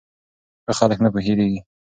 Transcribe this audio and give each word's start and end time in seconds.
ښه 0.65 0.73
خلک 0.79 0.97
نه 1.03 1.09
هېریږي. 1.25 1.59